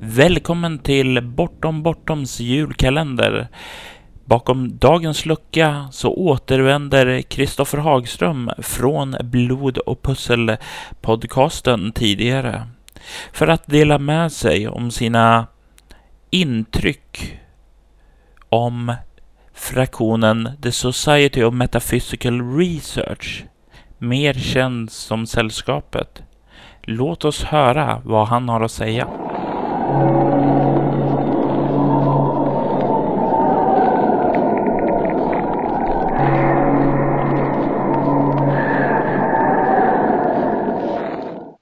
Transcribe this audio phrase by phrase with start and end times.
[0.00, 3.48] Välkommen till Bortom Bortoms julkalender.
[4.24, 12.68] Bakom dagens lucka så återvänder Kristoffer Hagström från Blod och pussel-podcasten tidigare
[13.32, 15.46] för att dela med sig om sina
[16.30, 17.38] intryck
[18.48, 18.94] om
[19.54, 23.44] fraktionen The Society of Metaphysical Research,
[23.98, 26.22] mer känd som Sällskapet.
[26.82, 29.08] Låt oss höra vad han har att säga.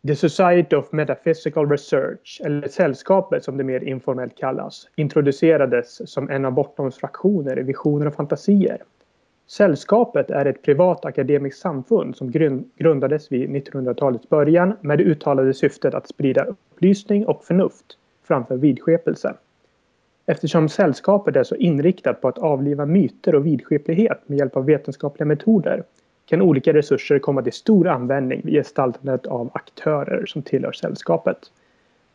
[0.07, 6.45] The Society of Metaphysical Research, eller Sällskapet som det mer informellt kallas, introducerades som en
[6.45, 8.83] av Bortoms fraktioner i Visioner och fantasier.
[9.47, 12.31] Sällskapet är ett privat akademiskt samfund som
[12.77, 19.35] grundades vid 1900-talets början med det uttalade syftet att sprida upplysning och förnuft framför vidskepelse.
[20.27, 25.27] Eftersom sällskapet är så inriktat på att avliva myter och vidskeplighet med hjälp av vetenskapliga
[25.27, 25.85] metoder
[26.27, 31.39] kan olika resurser komma till stor användning vid gestaltandet av aktörer som tillhör sällskapet.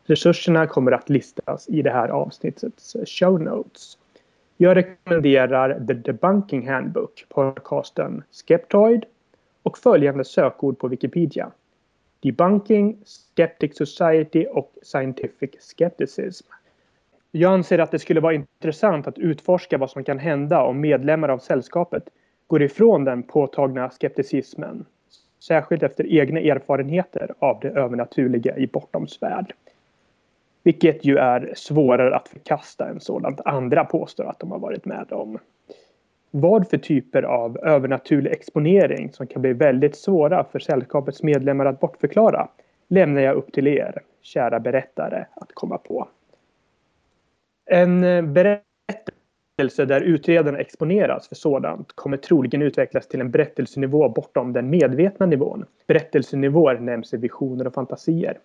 [0.04, 3.98] Resurserna kommer att listas i det här avsnittets show notes.
[4.56, 9.04] Jag rekommenderar The Debunking Handbook, podcasten Skeptoid
[9.62, 11.50] och följande sökord på Wikipedia.
[12.22, 16.46] Debunking, Skeptic Society och Scientific Skepticism.
[17.30, 21.28] Jag anser att det skulle vara intressant att utforska vad som kan hända om medlemmar
[21.28, 22.08] av sällskapet
[22.46, 24.84] går ifrån den påtagna skepticismen.
[25.40, 29.54] Särskilt efter egna erfarenheter av det övernaturliga i Bortoms värld.
[30.62, 35.12] Vilket ju är svårare att förkasta än sådant andra påstår att de har varit med
[35.12, 35.38] om.
[36.34, 41.80] Vad för typer av övernaturlig exponering som kan bli väldigt svåra för sällskapets medlemmar att
[41.80, 42.48] bortförklara
[42.88, 46.08] lämnar jag upp till er, kära berättare, att komma på.
[47.66, 54.52] En eh, berättelse där utredaren exponeras för sådant kommer troligen utvecklas till en berättelsenivå bortom
[54.52, 55.64] den medvetna nivån.
[55.86, 58.38] Berättelsenivåer nämns i visioner och fantasier.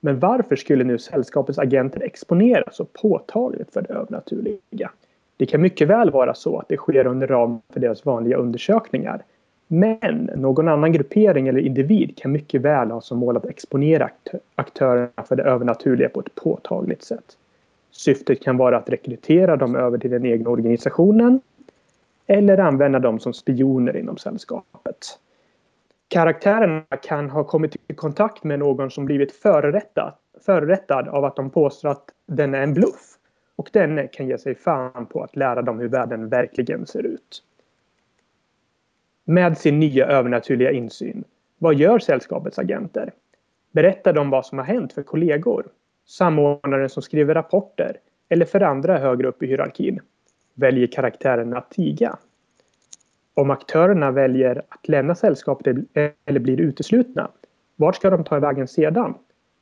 [0.00, 4.90] Men varför skulle nu sällskapets agenter exponeras så påtagligt för det övernaturliga?
[5.36, 9.22] Det kan mycket väl vara så att det sker under ram för deras vanliga undersökningar.
[9.66, 14.10] Men någon annan gruppering eller individ kan mycket väl ha som mål att exponera
[14.54, 17.36] aktörerna för det övernaturliga på ett påtagligt sätt.
[17.90, 21.40] Syftet kan vara att rekrytera dem över till den egna organisationen
[22.26, 25.18] eller använda dem som spioner inom sällskapet.
[26.08, 31.50] Karaktärerna kan ha kommit i kontakt med någon som blivit förorättad förerättad av att de
[31.50, 33.13] påstår att den är en bluff.
[33.56, 37.42] Och den kan ge sig fan på att lära dem hur världen verkligen ser ut.
[39.24, 41.24] Med sin nya övernaturliga insyn,
[41.58, 43.12] vad gör sällskapets agenter?
[43.72, 45.66] Berättar de vad som har hänt för kollegor?
[46.06, 47.96] samordnaren som skriver rapporter
[48.28, 50.00] eller för andra högre upp i hierarkin
[50.54, 52.18] väljer karaktärerna att tiga.
[53.34, 55.76] Om aktörerna väljer att lämna sällskapet
[56.24, 57.30] eller blir uteslutna,
[57.76, 59.14] vart ska de ta vägen sedan?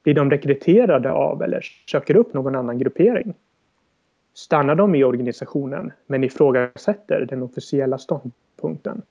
[0.02, 3.34] Blir de rekryterade av eller söker upp någon annan gruppering?
[4.34, 9.02] Stannar de i organisationen men ifrågasätter den officiella ståndpunkten?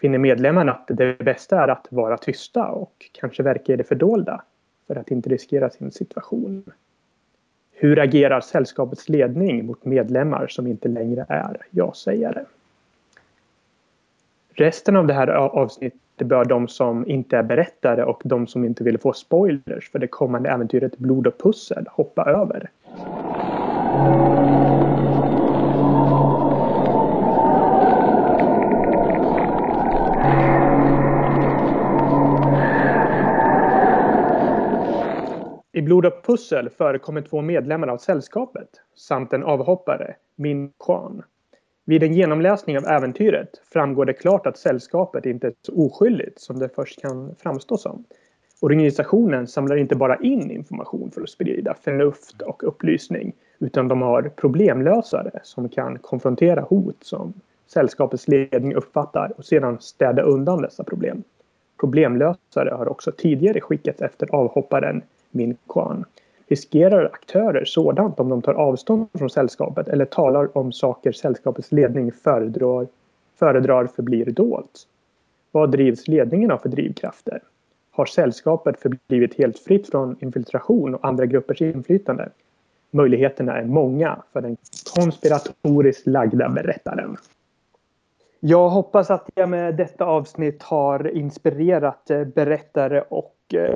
[0.00, 4.42] Finner medlemmarna att det bästa är att vara tysta och kanske verka i det fördolda
[4.86, 6.64] för att inte riskera sin situation.
[7.72, 12.44] Hur agerar sällskapets ledning mot medlemmar som inte längre är ja-sägare?
[14.52, 18.84] Resten av det här avsnittet bör de som inte är berättare och de som inte
[18.84, 22.70] vill få spoilers för det kommande äventyret Blod och pussel hoppa över.
[36.06, 41.22] I pussel förekommer två medlemmar av sällskapet samt en avhoppare, Min Kwan.
[41.84, 46.58] Vid en genomläsning av äventyret framgår det klart att sällskapet inte är så oskyldigt som
[46.58, 48.04] det först kan framstå som.
[48.60, 54.22] Organisationen samlar inte bara in information för att sprida förnuft och upplysning utan de har
[54.36, 57.32] problemlösare som kan konfrontera hot som
[57.66, 61.22] sällskapets ledning uppfattar och sedan städa undan dessa problem.
[61.80, 66.04] Problemlösare har också tidigare skickats efter avhopparen min Kwan.
[66.48, 72.12] Riskerar aktörer sådant om de tar avstånd från sällskapet eller talar om saker sällskapets ledning
[72.12, 72.86] föredrar,
[73.38, 74.86] föredrar förblir dolt?
[75.52, 77.42] Vad drivs ledningen av för drivkrafter?
[77.90, 82.28] Har sällskapet förblivit helt fritt från infiltration och andra gruppers inflytande?
[82.90, 84.56] Möjligheterna är många för den
[84.94, 87.16] konspiratoriskt lagda berättaren.
[88.40, 93.74] Jag hoppas att jag med detta avsnitt har inspirerat eh, berättare och eh,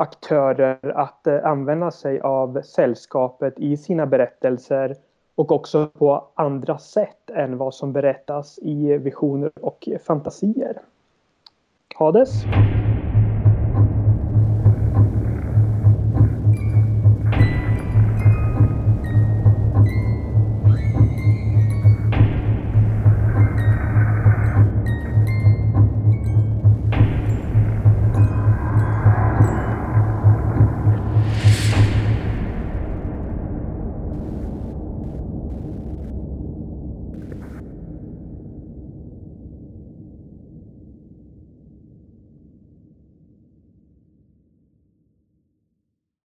[0.00, 4.96] aktörer att eh, använda sig av sällskapet i sina berättelser
[5.34, 10.80] och också på andra sätt än vad som berättas i visioner och fantasier.
[11.94, 12.44] Hades?